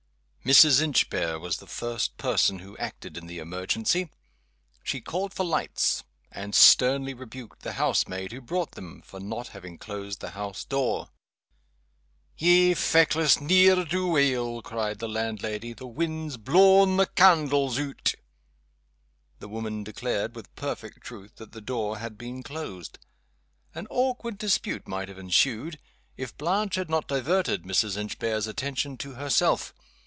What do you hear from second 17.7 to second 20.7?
oot." The woman declared (with